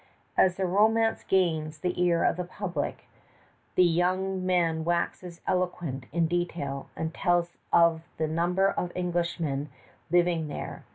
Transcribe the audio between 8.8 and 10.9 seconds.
Englishmen living there.